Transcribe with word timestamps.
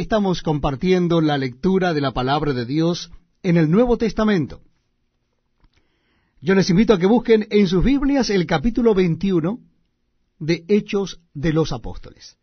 Estamos 0.00 0.42
compartiendo 0.42 1.20
la 1.20 1.36
lectura 1.36 1.92
de 1.92 2.00
la 2.00 2.12
palabra 2.12 2.54
de 2.54 2.64
Dios 2.64 3.10
en 3.42 3.58
el 3.58 3.70
Nuevo 3.70 3.98
Testamento. 3.98 4.62
Yo 6.40 6.54
les 6.54 6.70
invito 6.70 6.94
a 6.94 6.98
que 6.98 7.04
busquen 7.04 7.46
en 7.50 7.68
sus 7.68 7.84
Biblias 7.84 8.30
el 8.30 8.46
capítulo 8.46 8.94
21 8.94 9.60
de 10.38 10.64
Hechos 10.68 11.20
de 11.34 11.52
los 11.52 11.70
Apóstoles. 11.72 12.38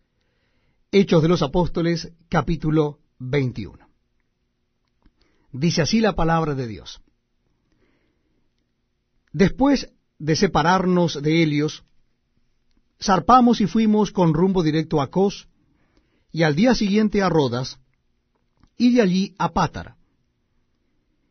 Hechos 0.92 1.24
de 1.24 1.30
los 1.30 1.42
Apóstoles, 1.42 2.14
capítulo 2.30 3.00
21. 3.18 3.90
Dice 5.52 5.82
así 5.82 6.00
la 6.00 6.14
palabra 6.14 6.54
de 6.54 6.68
Dios. 6.68 7.02
Después 9.34 9.92
de 10.20 10.36
separarnos 10.36 11.20
de 11.24 11.42
Helios, 11.42 11.86
zarpamos 13.02 13.62
y 13.62 13.66
fuimos 13.66 14.12
con 14.12 14.36
rumbo 14.36 14.62
directo 14.62 15.02
a 15.02 15.10
Cos, 15.10 15.48
y 16.38 16.44
al 16.44 16.56
día 16.56 16.76
siguiente 16.76 17.24
a 17.24 17.30
Rodas, 17.30 17.80
y 18.78 18.94
de 18.94 19.02
allí 19.02 19.34
a 19.40 19.54
Pátara. 19.54 19.98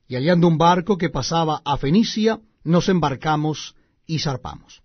Y 0.08 0.16
hallando 0.16 0.48
un 0.48 0.58
barco 0.58 0.98
que 0.98 1.10
pasaba 1.10 1.62
a 1.64 1.76
Fenicia, 1.76 2.40
nos 2.64 2.88
embarcamos 2.88 3.76
y 4.04 4.18
zarpamos. 4.18 4.82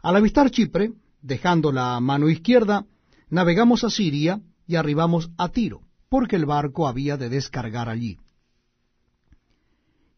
Al 0.00 0.14
avistar 0.14 0.52
Chipre, 0.52 0.92
dejando 1.20 1.72
la 1.72 1.98
mano 1.98 2.28
izquierda, 2.28 2.86
navegamos 3.28 3.82
a 3.82 3.90
Siria 3.90 4.40
y 4.68 4.76
arribamos 4.76 5.32
a 5.36 5.48
Tiro, 5.48 5.80
porque 6.08 6.36
el 6.36 6.46
barco 6.46 6.86
había 6.86 7.16
de 7.16 7.28
descargar 7.28 7.88
allí. 7.88 8.18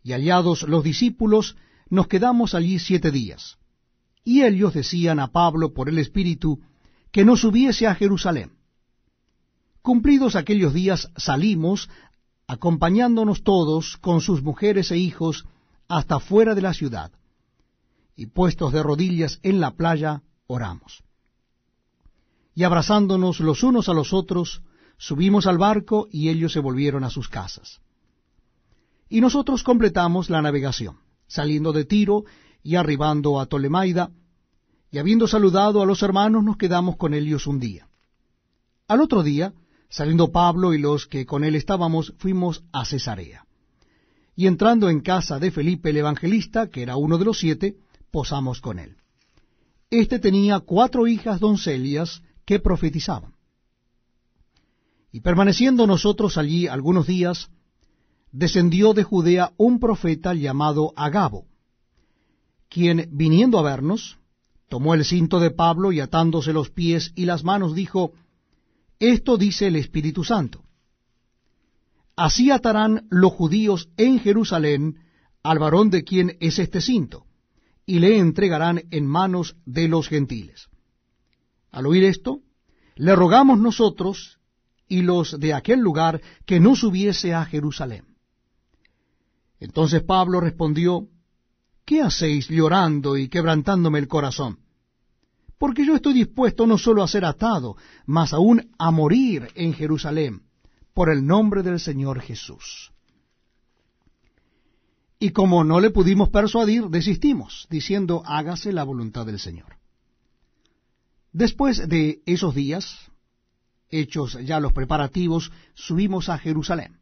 Y 0.03 0.12
hallados 0.12 0.62
los 0.64 0.84
discípulos, 0.84 1.56
nos 1.89 2.06
quedamos 2.06 2.55
allí 2.55 2.78
siete 2.78 3.11
días. 3.11 3.56
Y 4.25 4.42
ellos 4.42 4.75
decían 4.75 5.20
a 5.20 5.33
Pablo 5.33 5.73
por 5.73 5.89
el 5.89 5.97
Espíritu 5.97 6.61
que 7.11 7.25
no 7.25 7.39
subiese 7.39 7.87
a 7.87 7.95
Jerusalén. 7.95 8.55
Cumplidos 9.87 10.35
aquellos 10.35 10.75
días 10.75 11.13
salimos, 11.17 11.89
acompañándonos 12.49 13.45
todos 13.45 13.97
con 13.99 14.20
sus 14.20 14.43
mujeres 14.43 14.91
e 14.91 14.98
hijos 14.98 15.45
hasta 15.87 16.19
fuera 16.19 16.56
de 16.56 16.61
la 16.61 16.75
ciudad. 16.75 17.12
Y 18.17 18.27
puestos 18.27 18.73
de 18.73 18.83
rodillas 18.83 19.39
en 19.45 19.61
la 19.61 19.77
playa, 19.77 20.25
oramos. 20.48 21.05
Y 22.56 22.65
abrazándonos 22.65 23.39
los 23.39 23.62
unos 23.62 23.89
a 23.89 23.95
los 23.95 24.12
otros, 24.12 24.61
subimos 24.98 25.47
al 25.47 25.56
barco 25.56 26.09
y 26.11 26.31
ellos 26.31 26.53
se 26.53 26.59
volvieron 26.59 27.05
a 27.05 27.11
sus 27.11 27.28
casas. 27.28 27.81
Y 29.09 29.21
nosotros 29.21 29.62
completamos 29.62 30.31
la 30.31 30.43
navegación 30.43 30.98
saliendo 31.28 31.73
de 31.73 31.84
Tiro 31.84 32.25
y 32.61 32.75
arribando 32.75 33.39
a 33.39 33.47
Tolemaida, 33.47 34.11
y 34.91 34.98
habiendo 34.98 35.28
saludado 35.28 35.81
a 35.81 35.87
los 35.87 36.03
hermanos 36.03 36.43
nos 36.43 36.56
quedamos 36.56 36.97
con 36.97 37.15
ellos 37.15 37.47
un 37.47 37.61
día. 37.61 37.87
Al 38.89 39.00
otro 39.00 39.23
día, 39.23 39.53
saliendo 39.89 40.33
Pablo 40.33 40.75
y 40.75 40.79
los 40.79 41.06
que 41.06 41.27
con 41.27 41.45
él 41.45 41.55
estábamos, 41.55 42.15
fuimos 42.19 42.65
a 42.73 42.84
Cesarea. 42.84 43.47
Y 44.34 44.47
entrando 44.47 44.91
en 44.91 45.01
casa 45.01 45.39
de 45.39 45.51
Felipe 45.51 45.91
el 45.91 45.97
evangelista, 45.98 46.69
que 46.69 46.83
era 46.83 46.97
uno 46.97 47.19
de 47.19 47.25
los 47.25 47.39
siete, 47.39 47.77
posamos 48.11 48.61
con 48.61 48.78
él. 48.78 48.97
Este 49.91 50.19
tenía 50.19 50.61
cuatro 50.61 51.06
hijas 51.06 51.41
doncellas 51.41 52.23
que 52.45 52.59
profetizaban. 52.59 53.33
Y 55.12 55.20
permaneciendo 55.20 55.87
nosotros 55.87 56.37
allí 56.37 56.67
algunos 56.67 57.06
días, 57.06 57.48
descendió 58.33 58.93
de 58.93 59.05
Judea 59.05 59.53
un 59.56 59.81
profeta 59.81 60.34
llamado 60.34 60.93
Agabo, 60.97 61.47
quien, 62.69 63.09
viniendo 63.12 63.59
a 63.59 63.62
vernos, 63.62 64.19
tomó 64.69 64.95
el 64.95 65.05
cinto 65.05 65.41
de 65.41 65.50
Pablo 65.50 65.93
y 65.93 66.00
atándose 66.00 66.53
los 66.53 66.71
pies 66.71 67.12
y 67.15 67.25
las 67.25 67.45
manos, 67.45 67.75
dijo, 67.75 68.12
Esto 68.98 69.36
dice 69.36 69.66
el 69.66 69.77
Espíritu 69.77 70.25
Santo. 70.25 70.64
Así 72.16 72.50
atarán 72.50 73.06
los 73.11 73.33
judíos 73.33 73.91
en 73.97 74.20
Jerusalén 74.20 75.00
al 75.42 75.58
varón 75.58 75.91
de 75.91 76.03
quien 76.03 76.36
es 76.41 76.58
este 76.58 76.80
cinto, 76.80 77.27
y 77.84 77.98
le 77.98 78.19
entregarán 78.19 78.82
en 78.91 79.06
manos 79.06 79.56
de 79.65 79.87
los 79.87 80.09
gentiles. 80.09 80.69
Al 81.71 81.87
oír 81.87 82.04
esto, 82.04 82.41
le 82.97 83.15
rogamos 83.15 83.59
nosotros 83.59 84.38
y 84.88 85.03
los 85.03 85.38
de 85.38 85.53
aquel 85.53 85.81
lugar 85.81 86.22
que 86.47 86.59
no 86.59 86.75
subiese 86.75 87.34
a 87.34 87.44
Jerusalén. 87.44 88.16
Entonces 89.60 90.03
Pablo 90.03 90.41
respondió, 90.41 91.09
¿qué 91.84 92.00
hacéis 92.00 92.48
llorando 92.48 93.16
y 93.16 93.28
quebrantándome 93.28 93.98
el 93.98 94.09
corazón? 94.09 94.59
Porque 95.59 95.87
yo 95.87 95.94
estoy 95.94 96.15
dispuesto 96.15 96.67
no 96.67 96.77
solo 96.77 97.03
a 97.03 97.09
ser 97.09 97.25
atado, 97.25 97.77
mas 98.05 98.33
aún 98.33 98.71
a 98.78 98.91
morir 98.91 99.49
en 99.55 99.72
Jerusalén, 99.72 100.43
por 100.93 101.11
el 101.11 101.27
nombre 101.27 101.62
del 101.62 101.81
Señor 101.81 102.21
Jesús. 102.21 102.93
Y 105.19 105.31
como 105.31 105.65
no 105.65 105.81
le 105.81 105.91
pudimos 105.91 106.28
persuadir, 106.28 106.89
desistimos, 106.89 107.66
diciendo, 107.71 108.22
hágase 108.27 108.72
la 108.72 108.84
voluntad 108.84 109.25
del 109.25 109.39
Señor. 109.39 109.77
Después 111.33 111.89
de 111.89 112.22
esos 112.27 112.55
días, 112.55 113.11
hechos 113.91 114.39
ya 114.45 114.61
los 114.61 114.72
preparativos, 114.72 115.53
subimos 115.75 116.28
a 116.28 116.39
Jerusalén. 116.39 116.99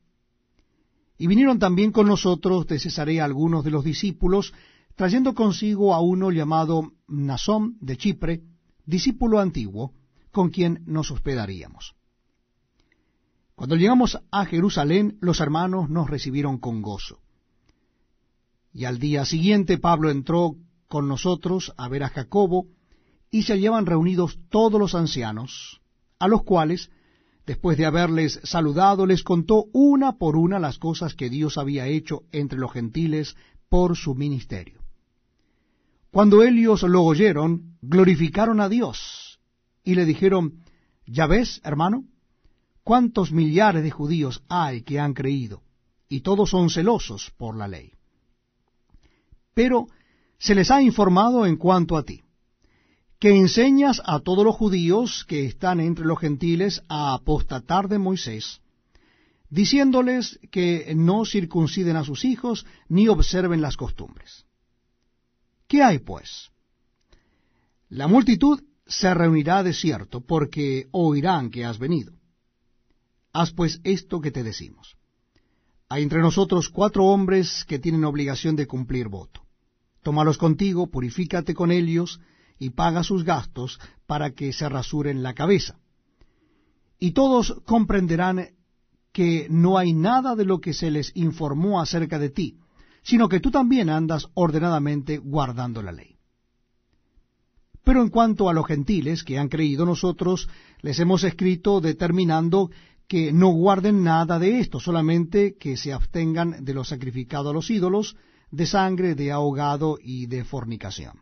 Y 1.18 1.26
vinieron 1.26 1.58
también 1.58 1.92
con 1.92 2.06
nosotros 2.06 2.66
de 2.66 2.78
Cesarea 2.78 3.24
algunos 3.24 3.64
de 3.64 3.70
los 3.70 3.84
discípulos, 3.84 4.52
trayendo 4.96 5.34
consigo 5.34 5.94
a 5.94 6.00
uno 6.00 6.30
llamado 6.30 6.92
Nasón 7.08 7.76
de 7.80 7.96
Chipre, 7.96 8.42
discípulo 8.86 9.40
antiguo, 9.40 9.92
con 10.30 10.50
quien 10.50 10.82
nos 10.86 11.10
hospedaríamos. 11.10 11.94
Cuando 13.54 13.76
llegamos 13.76 14.18
a 14.30 14.44
Jerusalén, 14.46 15.16
los 15.20 15.40
hermanos 15.40 15.88
nos 15.88 16.10
recibieron 16.10 16.58
con 16.58 16.82
gozo. 16.82 17.20
Y 18.72 18.84
al 18.84 18.98
día 18.98 19.24
siguiente 19.24 19.78
Pablo 19.78 20.10
entró 20.10 20.56
con 20.88 21.08
nosotros 21.08 21.72
a 21.76 21.88
ver 21.88 22.02
a 22.02 22.08
Jacobo, 22.08 22.66
y 23.30 23.42
se 23.42 23.54
hallaban 23.54 23.86
reunidos 23.86 24.38
todos 24.48 24.78
los 24.78 24.94
ancianos, 24.94 25.80
a 26.20 26.28
los 26.28 26.44
cuales 26.44 26.90
después 27.46 27.76
de 27.76 27.86
haberles 27.86 28.40
saludado, 28.44 29.06
les 29.06 29.22
contó 29.22 29.66
una 29.72 30.18
por 30.18 30.36
una 30.36 30.58
las 30.58 30.78
cosas 30.78 31.14
que 31.14 31.28
Dios 31.28 31.58
había 31.58 31.86
hecho 31.86 32.22
entre 32.32 32.58
los 32.58 32.72
gentiles 32.72 33.36
por 33.68 33.96
su 33.96 34.14
ministerio. 34.14 34.83
Cuando 36.14 36.44
ellos 36.44 36.84
lo 36.84 37.02
oyeron, 37.02 37.76
glorificaron 37.82 38.60
a 38.60 38.68
Dios 38.68 39.40
y 39.82 39.96
le 39.96 40.04
dijeron, 40.04 40.62
Ya 41.06 41.26
ves, 41.26 41.60
hermano, 41.64 42.04
cuántos 42.84 43.32
millares 43.32 43.82
de 43.82 43.90
judíos 43.90 44.44
hay 44.48 44.82
que 44.82 45.00
han 45.00 45.12
creído, 45.12 45.64
y 46.08 46.20
todos 46.20 46.50
son 46.50 46.70
celosos 46.70 47.32
por 47.36 47.56
la 47.56 47.66
ley. 47.66 47.94
Pero 49.54 49.88
se 50.38 50.54
les 50.54 50.70
ha 50.70 50.80
informado 50.80 51.46
en 51.46 51.56
cuanto 51.56 51.96
a 51.96 52.04
ti 52.04 52.22
que 53.18 53.34
enseñas 53.34 54.00
a 54.04 54.20
todos 54.20 54.44
los 54.44 54.54
judíos 54.54 55.24
que 55.24 55.46
están 55.46 55.80
entre 55.80 56.04
los 56.04 56.20
gentiles 56.20 56.80
a 56.88 57.14
apostatar 57.14 57.88
de 57.88 57.98
Moisés, 57.98 58.60
diciéndoles 59.50 60.38
que 60.52 60.94
no 60.94 61.24
circunciden 61.24 61.96
a 61.96 62.04
sus 62.04 62.24
hijos 62.24 62.66
ni 62.88 63.08
observen 63.08 63.60
las 63.60 63.76
costumbres. 63.76 64.46
¿Qué 65.68 65.82
hay, 65.82 65.98
pues? 65.98 66.50
La 67.88 68.08
multitud 68.08 68.62
se 68.86 69.12
reunirá 69.14 69.62
de 69.62 69.72
cierto, 69.72 70.20
porque 70.20 70.88
oirán 70.90 71.50
que 71.50 71.64
has 71.64 71.78
venido. 71.78 72.12
Haz 73.32 73.52
pues 73.52 73.80
esto 73.84 74.20
que 74.20 74.30
te 74.30 74.42
decimos. 74.42 74.96
Hay 75.88 76.02
entre 76.02 76.20
nosotros 76.20 76.68
cuatro 76.68 77.04
hombres 77.04 77.64
que 77.66 77.78
tienen 77.78 78.04
obligación 78.04 78.56
de 78.56 78.66
cumplir 78.66 79.08
voto. 79.08 79.42
Tómalos 80.02 80.38
contigo, 80.38 80.88
purifícate 80.88 81.54
con 81.54 81.70
ellos, 81.70 82.20
y 82.58 82.70
paga 82.70 83.02
sus 83.02 83.24
gastos 83.24 83.80
para 84.06 84.30
que 84.32 84.52
se 84.52 84.68
rasuren 84.68 85.22
la 85.22 85.34
cabeza. 85.34 85.78
Y 86.98 87.12
todos 87.12 87.60
comprenderán 87.64 88.50
que 89.12 89.46
no 89.50 89.78
hay 89.78 89.92
nada 89.92 90.34
de 90.34 90.44
lo 90.44 90.60
que 90.60 90.72
se 90.72 90.90
les 90.90 91.14
informó 91.14 91.80
acerca 91.80 92.18
de 92.18 92.30
ti, 92.30 92.58
sino 93.04 93.28
que 93.28 93.38
tú 93.38 93.50
también 93.50 93.90
andas 93.90 94.28
ordenadamente 94.34 95.18
guardando 95.18 95.82
la 95.82 95.92
ley. 95.92 96.16
Pero 97.84 98.00
en 98.00 98.08
cuanto 98.08 98.48
a 98.48 98.54
los 98.54 98.66
gentiles 98.66 99.22
que 99.22 99.38
han 99.38 99.48
creído 99.48 99.84
nosotros, 99.84 100.48
les 100.80 100.98
hemos 100.98 101.22
escrito 101.22 101.82
determinando 101.82 102.70
que 103.06 103.30
no 103.30 103.48
guarden 103.48 104.02
nada 104.02 104.38
de 104.38 104.58
esto, 104.58 104.80
solamente 104.80 105.56
que 105.58 105.76
se 105.76 105.92
abstengan 105.92 106.64
de 106.64 106.72
lo 106.72 106.82
sacrificado 106.82 107.50
a 107.50 107.52
los 107.52 107.70
ídolos, 107.70 108.16
de 108.50 108.66
sangre, 108.66 109.14
de 109.14 109.30
ahogado 109.30 109.98
y 110.02 110.26
de 110.26 110.42
fornicación. 110.44 111.20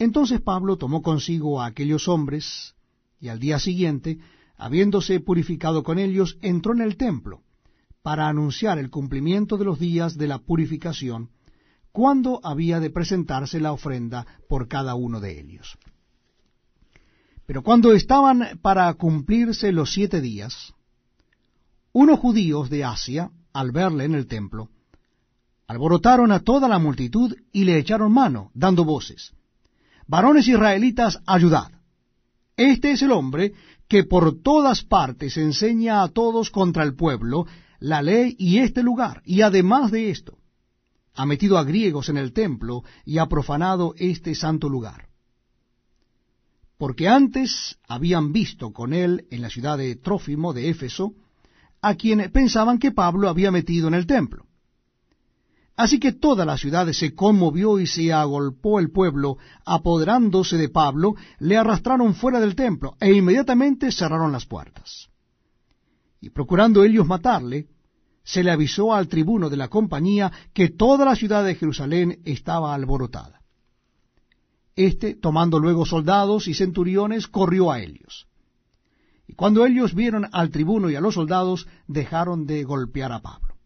Entonces 0.00 0.40
Pablo 0.40 0.76
tomó 0.76 1.02
consigo 1.02 1.60
a 1.60 1.66
aquellos 1.66 2.08
hombres, 2.08 2.74
y 3.20 3.28
al 3.28 3.38
día 3.38 3.60
siguiente, 3.60 4.18
habiéndose 4.56 5.20
purificado 5.20 5.84
con 5.84 6.00
ellos, 6.00 6.36
entró 6.42 6.72
en 6.72 6.80
el 6.80 6.96
templo, 6.96 7.42
para 8.02 8.28
anunciar 8.28 8.78
el 8.78 8.90
cumplimiento 8.90 9.56
de 9.56 9.64
los 9.64 9.78
días 9.78 10.18
de 10.18 10.26
la 10.26 10.38
purificación, 10.38 11.30
cuando 11.92 12.40
había 12.42 12.80
de 12.80 12.90
presentarse 12.90 13.60
la 13.60 13.72
ofrenda 13.72 14.26
por 14.48 14.66
cada 14.66 14.94
uno 14.94 15.20
de 15.20 15.38
ellos. 15.38 15.78
Pero 17.46 17.62
cuando 17.62 17.92
estaban 17.92 18.58
para 18.62 18.92
cumplirse 18.94 19.72
los 19.72 19.92
siete 19.92 20.20
días, 20.20 20.72
unos 21.92 22.18
judíos 22.18 22.70
de 22.70 22.84
Asia, 22.84 23.30
al 23.52 23.70
verle 23.72 24.04
en 24.04 24.14
el 24.14 24.26
templo, 24.26 24.70
alborotaron 25.66 26.32
a 26.32 26.40
toda 26.40 26.68
la 26.68 26.78
multitud 26.78 27.34
y 27.52 27.64
le 27.64 27.78
echaron 27.78 28.12
mano, 28.12 28.50
dando 28.54 28.84
voces. 28.84 29.32
Varones 30.06 30.48
israelitas, 30.48 31.20
ayudad. 31.26 31.70
Este 32.56 32.92
es 32.92 33.02
el 33.02 33.12
hombre 33.12 33.52
que 33.88 34.04
por 34.04 34.40
todas 34.42 34.82
partes 34.82 35.36
enseña 35.36 36.02
a 36.02 36.08
todos 36.08 36.50
contra 36.50 36.82
el 36.82 36.94
pueblo 36.94 37.46
la 37.82 38.00
ley 38.00 38.36
y 38.38 38.58
este 38.58 38.82
lugar, 38.82 39.22
y 39.24 39.42
además 39.42 39.90
de 39.90 40.10
esto, 40.10 40.38
ha 41.14 41.26
metido 41.26 41.58
a 41.58 41.64
griegos 41.64 42.08
en 42.08 42.16
el 42.16 42.32
templo 42.32 42.84
y 43.04 43.18
ha 43.18 43.26
profanado 43.26 43.94
este 43.98 44.36
santo 44.36 44.68
lugar. 44.68 45.08
Porque 46.78 47.08
antes 47.08 47.78
habían 47.88 48.32
visto 48.32 48.72
con 48.72 48.94
él 48.94 49.26
en 49.30 49.42
la 49.42 49.50
ciudad 49.50 49.78
de 49.78 49.96
Trófimo 49.96 50.52
de 50.52 50.68
Éfeso, 50.68 51.14
a 51.80 51.96
quien 51.96 52.30
pensaban 52.30 52.78
que 52.78 52.92
Pablo 52.92 53.28
había 53.28 53.50
metido 53.50 53.88
en 53.88 53.94
el 53.94 54.06
templo. 54.06 54.46
Así 55.74 55.98
que 55.98 56.12
toda 56.12 56.44
la 56.44 56.58
ciudad 56.58 56.86
se 56.92 57.14
conmovió 57.14 57.80
y 57.80 57.88
se 57.88 58.12
agolpó 58.12 58.78
el 58.78 58.92
pueblo, 58.92 59.38
apoderándose 59.64 60.56
de 60.56 60.68
Pablo, 60.68 61.14
le 61.40 61.56
arrastraron 61.56 62.14
fuera 62.14 62.38
del 62.38 62.54
templo 62.54 62.94
e 63.00 63.12
inmediatamente 63.12 63.90
cerraron 63.90 64.30
las 64.30 64.46
puertas. 64.46 65.11
Y 66.22 66.30
procurando 66.30 66.84
ellos 66.84 67.04
matarle, 67.04 67.66
se 68.22 68.44
le 68.44 68.52
avisó 68.52 68.94
al 68.94 69.08
tribuno 69.08 69.50
de 69.50 69.56
la 69.56 69.66
compañía 69.66 70.30
que 70.54 70.68
toda 70.68 71.04
la 71.04 71.16
ciudad 71.16 71.44
de 71.44 71.56
Jerusalén 71.56 72.20
estaba 72.24 72.72
alborotada. 72.74 73.40
Este, 74.76 75.16
tomando 75.16 75.58
luego 75.58 75.84
soldados 75.84 76.46
y 76.46 76.54
centuriones, 76.54 77.26
corrió 77.26 77.72
a 77.72 77.80
ellos. 77.80 78.28
Y 79.26 79.34
cuando 79.34 79.66
ellos 79.66 79.96
vieron 79.96 80.28
al 80.30 80.50
tribuno 80.50 80.90
y 80.90 80.94
a 80.94 81.00
los 81.00 81.14
soldados, 81.14 81.66
dejaron 81.88 82.46
de 82.46 82.62
golpear 82.62 83.10
a 83.10 83.20
Pablo. 83.20 83.56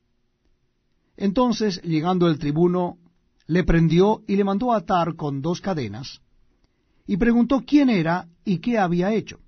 Entonces, 1.19 1.83
llegando 1.83 2.27
el 2.27 2.39
tribuno, 2.39 2.97
le 3.47 3.65
prendió 3.65 4.23
y 4.27 4.37
le 4.37 4.45
mandó 4.45 4.73
atar 4.73 5.15
con 5.15 5.43
dos 5.43 5.61
cadenas, 5.61 6.23
y 7.07 7.19
preguntó 7.19 7.65
quién 7.67 7.91
era 7.91 8.29
y 8.47 8.59
qué 8.59 8.79
había 8.79 9.13
hecho. 9.13 9.41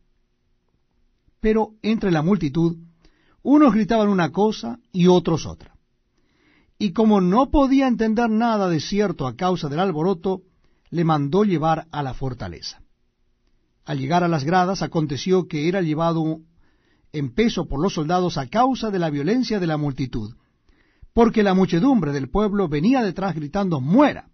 Pero 1.41 1.73
entre 1.81 2.11
la 2.11 2.21
multitud, 2.21 2.77
unos 3.51 3.73
gritaban 3.73 4.11
una 4.11 4.31
cosa 4.31 4.79
y 4.93 5.07
otros 5.07 5.47
otra. 5.47 5.75
Y 6.79 6.93
como 6.93 7.23
no 7.23 7.51
podía 7.51 7.89
entender 7.89 8.29
nada 8.29 8.69
de 8.69 8.79
cierto 8.79 9.27
a 9.27 9.37
causa 9.37 9.71
del 9.71 9.81
alboroto, 9.81 10.43
le 10.91 11.03
mandó 11.03 11.45
llevar 11.45 11.87
a 11.91 12.03
la 12.03 12.13
fortaleza. 12.13 12.83
Al 13.87 14.01
llegar 14.01 14.23
a 14.23 14.29
las 14.29 14.45
gradas 14.45 14.83
aconteció 14.83 15.49
que 15.49 15.67
era 15.67 15.81
llevado 15.81 16.41
en 17.13 17.35
peso 17.35 17.67
por 17.67 17.81
los 17.81 17.95
soldados 17.95 18.37
a 18.37 18.49
causa 18.49 18.91
de 18.91 18.99
la 18.99 19.09
violencia 19.09 19.59
de 19.59 19.67
la 19.67 19.79
multitud, 19.79 20.35
porque 21.15 21.43
la 21.43 21.55
muchedumbre 21.55 22.13
del 22.13 22.29
pueblo 22.29 22.69
venía 22.69 23.03
detrás 23.03 23.35
gritando 23.35 23.81
muera. 23.81 24.29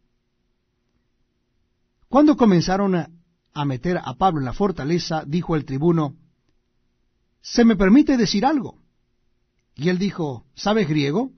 Cuando 2.09 2.37
comenzaron 2.37 2.97
a, 2.97 3.65
meter 3.65 3.97
a 3.97 4.15
Pablo 4.15 4.41
en 4.41 4.47
la 4.47 4.53
fortaleza, 4.53 5.23
dijo 5.25 5.55
el 5.55 5.65
tribuno, 5.65 6.17
¿se 7.41 7.65
me 7.65 7.77
permite 7.77 8.17
decir 8.17 8.45
algo? 8.45 8.84
Y 9.77 9.89
él 9.89 9.99
dijo, 9.99 10.45
¿sabes 10.55 10.89
griego? 10.89 11.33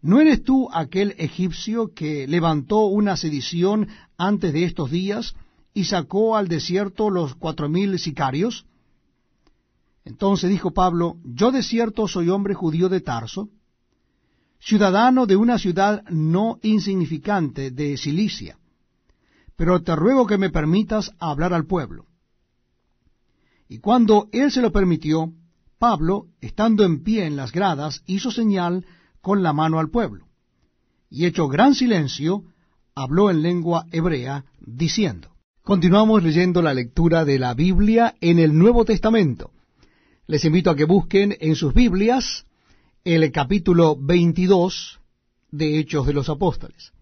¿No 0.00 0.20
eres 0.20 0.44
tú 0.44 0.68
aquel 0.72 1.14
egipcio 1.18 1.92
que 1.92 2.28
levantó 2.28 2.86
una 2.86 3.16
sedición 3.16 3.88
antes 4.16 4.52
de 4.52 4.64
estos 4.64 4.90
días 4.90 5.34
y 5.74 5.84
sacó 5.84 6.36
al 6.36 6.48
desierto 6.48 7.10
los 7.10 7.34
cuatro 7.34 7.68
mil 7.68 7.98
sicarios? 7.98 8.66
Entonces 10.04 10.50
dijo 10.50 10.70
Pablo, 10.70 11.16
yo 11.24 11.50
de 11.50 11.64
cierto 11.64 12.06
soy 12.06 12.28
hombre 12.28 12.54
judío 12.54 12.88
de 12.88 13.00
Tarso, 13.00 13.48
ciudadano 14.60 15.26
de 15.26 15.34
una 15.34 15.58
ciudad 15.58 16.04
no 16.08 16.60
insignificante 16.62 17.72
de 17.72 17.96
Cilicia, 17.96 18.58
pero 19.56 19.82
te 19.82 19.96
ruego 19.96 20.26
que 20.26 20.38
me 20.38 20.50
permitas 20.50 21.10
hablar 21.18 21.52
al 21.52 21.66
pueblo. 21.66 22.06
Y 23.68 23.78
cuando 23.78 24.28
él 24.30 24.52
se 24.52 24.62
lo 24.62 24.70
permitió, 24.70 25.32
Pablo, 25.78 26.28
estando 26.40 26.84
en 26.84 27.02
pie 27.02 27.26
en 27.26 27.36
las 27.36 27.52
gradas, 27.52 28.02
hizo 28.06 28.30
señal 28.30 28.86
con 29.20 29.42
la 29.42 29.52
mano 29.52 29.78
al 29.78 29.90
pueblo, 29.90 30.26
y 31.10 31.26
hecho 31.26 31.48
gran 31.48 31.74
silencio, 31.74 32.44
habló 32.94 33.30
en 33.30 33.42
lengua 33.42 33.86
hebrea, 33.92 34.44
diciendo. 34.60 35.30
Continuamos 35.62 36.22
leyendo 36.22 36.62
la 36.62 36.72
lectura 36.72 37.24
de 37.24 37.38
la 37.38 37.52
Biblia 37.52 38.14
en 38.20 38.38
el 38.38 38.56
Nuevo 38.56 38.84
Testamento. 38.84 39.50
Les 40.26 40.44
invito 40.44 40.70
a 40.70 40.76
que 40.76 40.84
busquen 40.84 41.36
en 41.40 41.56
sus 41.56 41.74
Biblias 41.74 42.46
el 43.04 43.30
capítulo 43.32 43.96
22 44.00 45.00
de 45.50 45.78
Hechos 45.78 46.06
de 46.06 46.12
los 46.12 46.28
Apóstoles. 46.28 46.92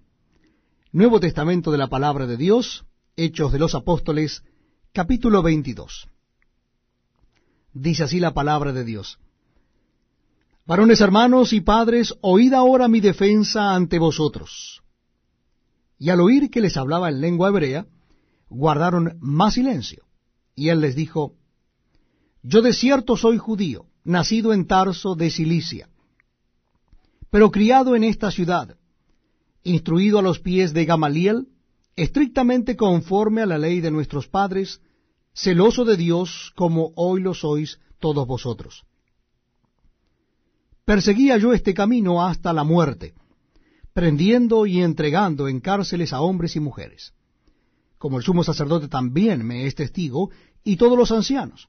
Nuevo 0.92 1.20
Testamento 1.20 1.70
de 1.70 1.78
la 1.78 1.88
Palabra 1.88 2.26
de 2.26 2.36
Dios, 2.36 2.84
Hechos 3.16 3.52
de 3.52 3.58
los 3.58 3.74
Apóstoles, 3.74 4.42
capítulo 4.92 5.42
22. 5.42 6.08
Dice 7.74 8.04
así 8.04 8.20
la 8.20 8.32
palabra 8.32 8.72
de 8.72 8.84
Dios. 8.84 9.18
Varones 10.64 11.00
hermanos 11.00 11.52
y 11.52 11.60
padres, 11.60 12.14
oíd 12.22 12.54
ahora 12.54 12.86
mi 12.86 13.00
defensa 13.00 13.74
ante 13.74 13.98
vosotros. 13.98 14.80
Y 15.98 16.08
al 16.10 16.20
oír 16.20 16.50
que 16.50 16.60
les 16.60 16.76
hablaba 16.76 17.08
en 17.08 17.20
lengua 17.20 17.48
hebrea, 17.48 17.86
guardaron 18.48 19.18
más 19.20 19.54
silencio. 19.54 20.04
Y 20.54 20.68
él 20.68 20.80
les 20.80 20.94
dijo, 20.94 21.34
Yo 22.42 22.62
de 22.62 22.72
cierto 22.72 23.16
soy 23.16 23.38
judío, 23.38 23.86
nacido 24.04 24.52
en 24.52 24.66
Tarso 24.66 25.16
de 25.16 25.30
Cilicia, 25.30 25.88
pero 27.30 27.50
criado 27.50 27.96
en 27.96 28.04
esta 28.04 28.30
ciudad, 28.30 28.76
instruido 29.64 30.20
a 30.20 30.22
los 30.22 30.38
pies 30.38 30.72
de 30.72 30.84
Gamaliel, 30.84 31.48
estrictamente 31.96 32.76
conforme 32.76 33.42
a 33.42 33.46
la 33.46 33.58
ley 33.58 33.80
de 33.80 33.90
nuestros 33.90 34.28
padres, 34.28 34.80
celoso 35.34 35.84
de 35.84 35.96
Dios 35.96 36.52
como 36.54 36.92
hoy 36.94 37.20
lo 37.20 37.34
sois 37.34 37.80
todos 37.98 38.26
vosotros. 38.26 38.84
Perseguía 40.84 41.36
yo 41.38 41.52
este 41.52 41.74
camino 41.74 42.24
hasta 42.24 42.52
la 42.52 42.62
muerte, 42.62 43.14
prendiendo 43.92 44.66
y 44.66 44.82
entregando 44.82 45.48
en 45.48 45.60
cárceles 45.60 46.12
a 46.12 46.20
hombres 46.20 46.56
y 46.56 46.60
mujeres, 46.60 47.14
como 47.98 48.18
el 48.18 48.24
sumo 48.24 48.44
sacerdote 48.44 48.88
también 48.88 49.44
me 49.44 49.66
es 49.66 49.74
testigo, 49.74 50.30
y 50.62 50.76
todos 50.76 50.96
los 50.96 51.10
ancianos, 51.10 51.68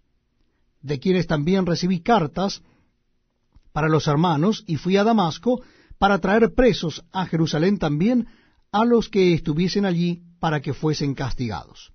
de 0.81 0.99
quienes 0.99 1.27
también 1.27 1.65
recibí 1.65 2.01
cartas 2.01 2.61
para 3.71 3.89
los 3.89 4.07
hermanos, 4.07 4.63
y 4.67 4.75
fui 4.75 4.97
a 4.97 5.03
Damasco 5.03 5.61
para 5.97 6.19
traer 6.19 6.53
presos 6.53 7.03
a 7.11 7.25
Jerusalén 7.25 7.79
también 7.79 8.27
a 8.71 8.85
los 8.85 9.09
que 9.09 9.33
estuviesen 9.33 9.85
allí 9.85 10.23
para 10.39 10.61
que 10.61 10.73
fuesen 10.73 11.15
castigados. 11.15 11.94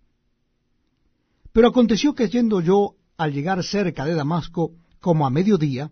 Pero 1.52 1.68
aconteció 1.68 2.14
que 2.14 2.28
yendo 2.28 2.60
yo 2.60 2.96
al 3.16 3.32
llegar 3.32 3.62
cerca 3.64 4.04
de 4.04 4.14
Damasco, 4.14 4.72
como 5.00 5.26
a 5.26 5.30
mediodía, 5.30 5.90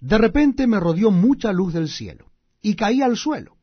de 0.00 0.18
repente 0.18 0.66
me 0.66 0.80
rodeó 0.80 1.10
mucha 1.10 1.52
luz 1.52 1.72
del 1.72 1.88
cielo, 1.88 2.30
y 2.60 2.74
caí 2.74 3.00
al 3.00 3.16
suelo. 3.16 3.56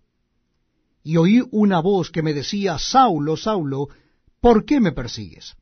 Y 1.04 1.18
oí 1.18 1.44
una 1.51 1.80
voz 1.80 2.12
que 2.12 2.24
me 2.24 2.34
decía, 2.34 2.78
Saulo, 2.80 3.38
Saulo, 3.38 3.90
¿por 4.40 4.66
qué 4.66 4.80
me 4.80 4.92
persigues? 4.92 5.56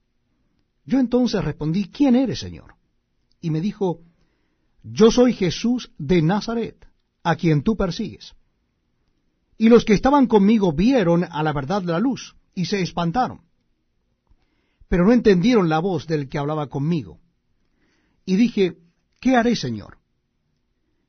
Yo 0.85 0.99
entonces 0.99 1.43
respondí, 1.43 1.89
¿quién 1.89 2.15
eres, 2.15 2.39
Señor? 2.39 2.75
Y 3.41 3.51
me 3.51 3.61
dijo, 3.61 4.01
yo 4.83 5.11
soy 5.11 5.33
Jesús 5.33 5.91
de 5.97 6.21
Nazaret, 6.21 6.87
a 7.23 7.35
quien 7.35 7.63
tú 7.63 7.75
persigues. 7.75 8.33
Y 9.57 9.69
los 9.69 9.85
que 9.85 9.93
estaban 9.93 10.27
conmigo 10.27 10.71
vieron 10.71 11.25
a 11.29 11.43
la 11.43 11.53
verdad 11.53 11.83
la 11.83 11.99
luz, 11.99 12.35
y 12.55 12.65
se 12.65 12.81
espantaron 12.81 13.48
pero 14.89 15.05
no 15.05 15.13
entendieron 15.13 15.69
la 15.69 15.79
voz 15.79 16.07
del 16.07 16.27
que 16.27 16.39
hablaba 16.39 16.67
conmigo. 16.67 17.19
Y 18.25 18.35
dije, 18.35 18.77
¿qué 19.21 19.37
haré, 19.37 19.55
Señor? 19.55 19.99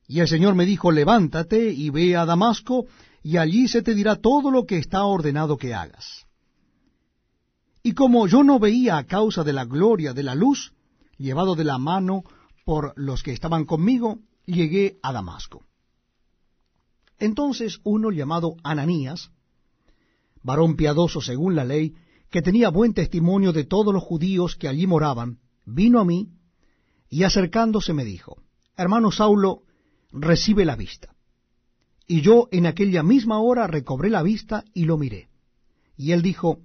Y 0.06 0.20
el 0.20 0.28
Señor 0.28 0.54
me 0.54 0.66
dijo, 0.66 0.92
levántate 0.92 1.72
y 1.72 1.90
ve 1.90 2.16
a 2.16 2.26
Damasco, 2.26 2.86
y 3.22 3.38
allí 3.38 3.68
se 3.68 3.82
te 3.82 3.94
dirá 3.94 4.16
todo 4.16 4.50
lo 4.50 4.66
que 4.66 4.78
está 4.78 5.04
ordenado 5.04 5.56
que 5.56 5.74
hagas. 5.74 6.26
Y 7.82 7.92
como 7.94 8.26
yo 8.26 8.42
no 8.42 8.58
veía 8.58 8.98
a 8.98 9.06
causa 9.06 9.44
de 9.44 9.54
la 9.54 9.64
gloria 9.64 10.12
de 10.12 10.22
la 10.22 10.34
luz, 10.34 10.74
llevado 11.16 11.54
de 11.54 11.64
la 11.64 11.78
mano 11.78 12.24
por 12.64 12.92
los 12.96 13.22
que 13.22 13.32
estaban 13.32 13.64
conmigo, 13.64 14.18
llegué 14.44 14.98
a 15.02 15.12
Damasco. 15.12 15.64
Entonces 17.18 17.80
uno 17.84 18.10
llamado 18.10 18.56
Ananías, 18.62 19.30
varón 20.42 20.76
piadoso 20.76 21.20
según 21.20 21.54
la 21.54 21.64
ley, 21.64 21.94
que 22.30 22.42
tenía 22.42 22.70
buen 22.70 22.94
testimonio 22.94 23.52
de 23.52 23.64
todos 23.64 23.92
los 23.92 24.02
judíos 24.02 24.56
que 24.56 24.68
allí 24.68 24.86
moraban, 24.86 25.40
vino 25.66 26.00
a 26.00 26.04
mí 26.04 26.28
y 27.08 27.24
acercándose 27.24 27.92
me 27.92 28.04
dijo, 28.04 28.40
Hermano 28.76 29.10
Saulo, 29.10 29.62
recibe 30.12 30.64
la 30.64 30.76
vista. 30.76 31.14
Y 32.06 32.22
yo 32.22 32.48
en 32.52 32.66
aquella 32.66 33.02
misma 33.02 33.40
hora 33.40 33.66
recobré 33.66 34.10
la 34.10 34.22
vista 34.22 34.64
y 34.74 34.84
lo 34.84 34.96
miré. 34.96 35.28
Y 35.96 36.12
él 36.12 36.22
dijo, 36.22 36.60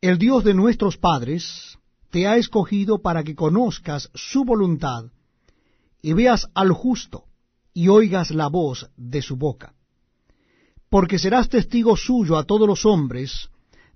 El 0.00 0.18
Dios 0.18 0.44
de 0.44 0.54
nuestros 0.54 0.98
padres 0.98 1.78
te 2.10 2.26
ha 2.26 2.36
escogido 2.36 3.00
para 3.00 3.24
que 3.24 3.34
conozcas 3.34 4.10
su 4.14 4.44
voluntad, 4.44 5.06
y 6.02 6.12
veas 6.12 6.48
al 6.54 6.72
justo, 6.72 7.24
y 7.72 7.88
oigas 7.88 8.30
la 8.30 8.48
voz 8.48 8.90
de 8.96 9.22
su 9.22 9.36
boca. 9.36 9.74
Porque 10.88 11.18
serás 11.18 11.48
testigo 11.48 11.96
suyo 11.96 12.36
a 12.36 12.44
todos 12.44 12.66
los 12.66 12.84
hombres 12.84 13.48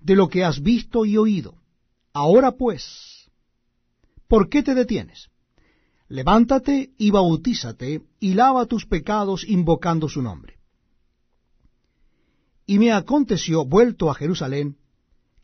de 0.04 0.14
lo 0.14 0.28
que 0.28 0.44
has 0.44 0.62
visto 0.62 1.06
y 1.06 1.16
oído. 1.16 1.56
Ahora 2.12 2.52
pues, 2.52 3.30
¿por 4.28 4.49
qué 4.50 4.62
te 4.62 4.75
detienes? 4.75 5.30
Levántate 6.08 6.92
y 6.99 7.11
bautízate, 7.11 8.02
y 8.20 8.34
lava 8.34 8.66
tus 8.66 8.84
pecados 8.84 9.44
invocando 9.49 10.08
su 10.08 10.20
nombre. 10.20 10.58
Y 12.66 12.78
me 12.78 12.92
aconteció, 12.92 13.64
vuelto 13.64 14.11
a 14.11 14.14
Jerusalén, 14.14 14.76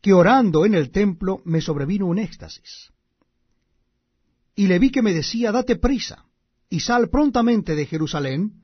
que 0.02 0.12
orando 0.12 0.66
en 0.66 0.74
el 0.74 0.90
templo 0.90 1.40
me 1.44 1.62
sobrevino 1.62 2.06
un 2.06 2.18
éxtasis. 2.18 2.92
Y 4.54 4.66
le 4.66 4.78
vi 4.78 4.90
que 4.90 5.02
me 5.02 5.14
decía, 5.14 5.52
date 5.52 5.76
prisa, 5.76 6.26
y 6.68 6.80
sal 6.80 7.08
prontamente 7.08 7.74
de 7.74 7.86
Jerusalén, 7.86 8.62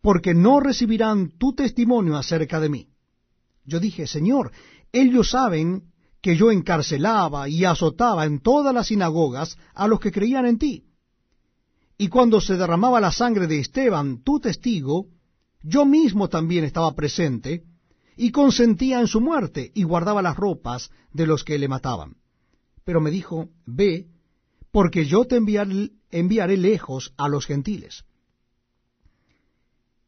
porque 0.00 0.32
no 0.34 0.60
recibirán 0.60 1.36
tu 1.36 1.54
testimonio 1.54 2.16
acerca 2.16 2.60
de 2.60 2.70
mí. 2.70 2.88
Yo 3.64 3.80
dije, 3.80 4.06
Señor, 4.06 4.52
ellos 4.94 5.30
saben 5.30 5.82
que 6.22 6.36
yo 6.36 6.50
encarcelaba 6.50 7.48
y 7.48 7.64
azotaba 7.64 8.24
en 8.24 8.40
todas 8.40 8.72
las 8.72 8.86
sinagogas 8.86 9.58
a 9.74 9.86
los 9.88 10.00
que 10.00 10.10
creían 10.10 10.46
en 10.46 10.58
ti. 10.58 10.84
Y 11.98 12.08
cuando 12.08 12.40
se 12.40 12.56
derramaba 12.56 13.00
la 13.00 13.12
sangre 13.12 13.46
de 13.46 13.58
Esteban, 13.58 14.22
tu 14.22 14.40
testigo, 14.40 15.08
yo 15.62 15.84
mismo 15.84 16.28
también 16.28 16.64
estaba 16.64 16.94
presente, 16.94 17.64
y 18.16 18.30
consentía 18.30 19.00
en 19.00 19.06
su 19.06 19.20
muerte, 19.20 19.72
y 19.74 19.82
guardaba 19.82 20.22
las 20.22 20.36
ropas 20.36 20.90
de 21.12 21.26
los 21.26 21.44
que 21.44 21.58
le 21.58 21.68
mataban. 21.68 22.16
Pero 22.84 23.00
me 23.00 23.10
dijo, 23.10 23.48
Ve, 23.66 24.06
porque 24.70 25.04
yo 25.04 25.24
te 25.24 25.36
enviaré, 25.36 26.56
lejos 26.56 27.12
a 27.16 27.28
los 27.28 27.46
gentiles. 27.46 28.04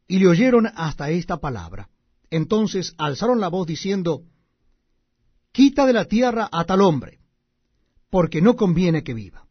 Y 0.07 0.19
le 0.19 0.27
oyeron 0.27 0.67
hasta 0.75 1.09
esta 1.09 1.37
palabra. 1.37 1.89
Entonces 2.29 2.93
alzaron 2.97 3.39
la 3.39 3.49
voz 3.49 3.67
diciendo, 3.67 4.23
Quita 5.57 5.87
de 5.87 5.93
la 5.93 6.05
tierra 6.05 6.47
a 6.51 6.65
tal 6.65 6.81
hombre, 6.81 7.17
porque 8.11 8.43
no 8.43 8.55
conviene 8.55 9.03
que 9.03 9.15
viva. 9.15 9.47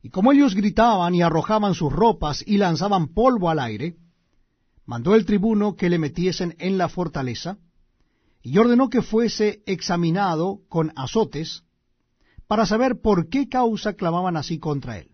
Y 0.00 0.10
como 0.10 0.30
ellos 0.30 0.54
gritaban 0.54 1.12
y 1.12 1.22
arrojaban 1.22 1.74
sus 1.74 1.92
ropas 1.92 2.44
y 2.46 2.58
lanzaban 2.58 3.08
polvo 3.08 3.50
al 3.50 3.58
aire, 3.58 3.96
mandó 4.84 5.16
el 5.16 5.26
tribuno 5.26 5.74
que 5.74 5.90
le 5.90 5.98
metiesen 5.98 6.54
en 6.60 6.78
la 6.78 6.88
fortaleza, 6.88 7.58
y 8.42 8.56
ordenó 8.58 8.88
que 8.88 9.02
fuese 9.02 9.60
examinado 9.66 10.60
con 10.68 10.92
azotes, 10.94 11.64
para 12.46 12.64
saber 12.64 13.00
por 13.00 13.28
qué 13.28 13.48
causa 13.48 13.94
clamaban 13.94 14.36
así 14.36 14.60
contra 14.60 14.98
él. 14.98 15.10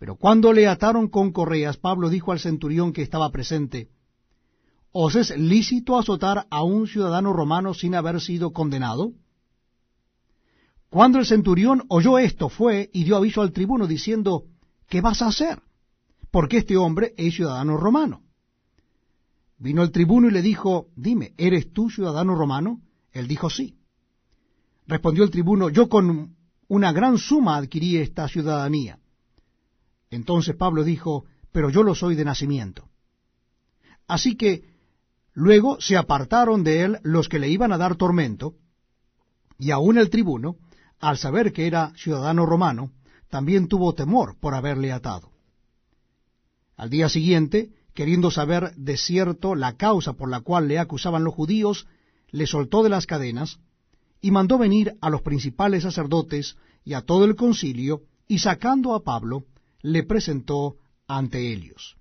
Pero 0.00 0.16
cuando 0.16 0.52
le 0.52 0.66
ataron 0.66 1.06
con 1.06 1.30
correas, 1.30 1.76
Pablo 1.76 2.08
dijo 2.08 2.32
al 2.32 2.40
centurión 2.40 2.92
que 2.92 3.02
estaba 3.02 3.30
presente, 3.30 3.88
¿Os 4.92 5.14
es 5.14 5.36
lícito 5.36 5.98
azotar 5.98 6.46
a 6.50 6.62
un 6.62 6.86
ciudadano 6.86 7.32
romano 7.32 7.74
sin 7.74 7.94
haber 7.94 8.20
sido 8.20 8.52
condenado? 8.52 9.12
Cuando 10.88 11.18
el 11.18 11.26
centurión 11.26 11.84
oyó 11.88 12.18
esto, 12.18 12.48
fue 12.48 12.90
y 12.92 13.04
dio 13.04 13.16
aviso 13.16 13.42
al 13.42 13.52
tribuno 13.52 13.86
diciendo, 13.86 14.44
¿qué 14.88 15.00
vas 15.00 15.20
a 15.20 15.26
hacer? 15.26 15.60
porque 16.36 16.58
este 16.58 16.76
hombre 16.76 17.14
es 17.16 17.34
ciudadano 17.34 17.78
romano. 17.78 18.22
Vino 19.56 19.82
el 19.82 19.90
tribuno 19.90 20.28
y 20.28 20.32
le 20.32 20.42
dijo, 20.42 20.88
dime, 20.94 21.32
¿eres 21.38 21.72
tú 21.72 21.88
ciudadano 21.88 22.34
romano? 22.34 22.82
Él 23.10 23.26
dijo, 23.26 23.48
sí. 23.48 23.78
Respondió 24.86 25.24
el 25.24 25.30
tribuno, 25.30 25.70
yo 25.70 25.88
con 25.88 26.36
una 26.68 26.92
gran 26.92 27.16
suma 27.16 27.56
adquirí 27.56 27.96
esta 27.96 28.28
ciudadanía. 28.28 28.98
Entonces 30.10 30.54
Pablo 30.56 30.84
dijo, 30.84 31.24
pero 31.52 31.70
yo 31.70 31.82
lo 31.82 31.94
soy 31.94 32.16
de 32.16 32.26
nacimiento. 32.26 32.90
Así 34.06 34.36
que 34.36 34.75
luego 35.36 35.78
se 35.80 35.98
apartaron 35.98 36.64
de 36.64 36.82
él 36.82 36.98
los 37.02 37.28
que 37.28 37.38
le 37.38 37.50
iban 37.50 37.70
a 37.70 37.76
dar 37.76 37.96
tormento, 37.96 38.54
y 39.58 39.70
aun 39.70 39.98
el 39.98 40.08
tribuno, 40.08 40.56
al 40.98 41.18
saber 41.18 41.52
que 41.52 41.66
era 41.66 41.92
ciudadano 41.94 42.46
romano, 42.46 42.92
también 43.28 43.68
tuvo 43.68 43.94
temor 43.94 44.38
por 44.40 44.54
haberle 44.54 44.92
atado. 44.92 45.30
Al 46.74 46.88
día 46.88 47.10
siguiente, 47.10 47.70
queriendo 47.92 48.30
saber 48.30 48.74
de 48.76 48.96
cierto 48.96 49.54
la 49.54 49.76
causa 49.76 50.14
por 50.14 50.30
la 50.30 50.40
cual 50.40 50.68
le 50.68 50.78
acusaban 50.78 51.22
los 51.22 51.34
judíos, 51.34 51.86
le 52.30 52.46
soltó 52.46 52.82
de 52.82 52.88
las 52.88 53.06
cadenas 53.06 53.60
y 54.22 54.30
mandó 54.30 54.56
venir 54.56 54.96
a 55.02 55.10
los 55.10 55.20
principales 55.20 55.82
sacerdotes 55.82 56.56
y 56.82 56.94
a 56.94 57.02
todo 57.02 57.26
el 57.26 57.36
concilio, 57.36 58.04
y 58.26 58.38
sacando 58.38 58.94
a 58.94 59.04
Pablo, 59.04 59.44
le 59.82 60.02
presentó 60.02 60.76
ante 61.06 61.52
ellos. 61.52 61.96